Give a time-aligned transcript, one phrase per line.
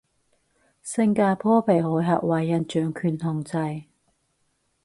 [0.81, 3.83] 星加坡被海峽華人掌權控制